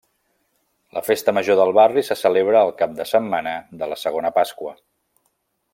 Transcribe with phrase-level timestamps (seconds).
[0.97, 4.75] La festa major del barri se celebra el cap de setmana de la segona Pasqua.